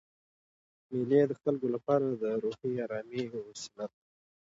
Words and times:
مېلې 0.89 1.21
د 1.27 1.31
خلکو 1.41 1.65
له 1.73 1.79
پاره 1.85 2.07
د 2.21 2.23
روحي 2.43 2.71
آرامۍ 2.85 3.21
یوه 3.27 3.41
وسیله 3.49 3.85
ده. 3.91 3.95